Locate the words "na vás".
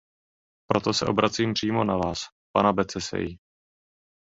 1.83-2.19